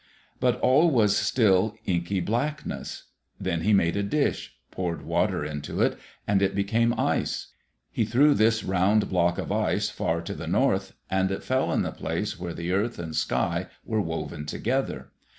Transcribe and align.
But 0.39 0.59
all 0.61 0.89
was 0.89 1.15
still 1.15 1.75
inky 1.85 2.21
blackness. 2.21 3.03
Then 3.39 3.61
he 3.61 3.71
made 3.71 3.95
a 3.95 4.01
dish, 4.01 4.55
poured 4.71 5.03
water 5.03 5.45
into 5.45 5.79
it, 5.83 5.95
and 6.27 6.41
it 6.41 6.55
became 6.55 6.99
ice. 6.99 7.49
He 7.91 8.03
threw 8.03 8.33
this 8.33 8.63
round 8.63 9.09
block 9.09 9.37
of 9.37 9.51
ice 9.51 9.91
far 9.91 10.21
to 10.21 10.33
the 10.33 10.47
north, 10.47 10.95
and 11.11 11.29
it 11.29 11.43
fell 11.43 11.71
at 11.71 11.83
the 11.83 11.91
place 11.91 12.39
where 12.39 12.55
the 12.55 12.71
earth 12.71 12.97
and 12.97 13.15
sky 13.15 13.67
were 13.85 14.01
woven 14.01 14.47
together. 14.47 15.11